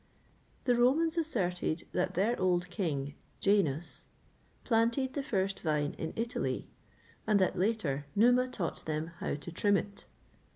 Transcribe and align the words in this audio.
[XXVIII 0.01 0.65
20] 0.65 0.65
The 0.79 0.83
Romans 0.83 1.17
asserted 1.19 1.85
that 1.91 2.15
their 2.15 2.39
old 2.41 2.71
king, 2.71 3.13
Janus, 3.39 4.05
planted 4.63 5.13
the 5.13 5.21
first 5.21 5.59
vine 5.59 5.93
in 5.99 6.11
Italy,[XXVIII 6.15 6.67
21] 7.25 7.25
and 7.27 7.39
that, 7.39 7.55
later, 7.55 8.07
Numa 8.15 8.47
taught 8.47 8.85
them 8.85 9.11
how 9.19 9.35
to 9.35 9.51
trim 9.51 9.77
it. 9.77 10.07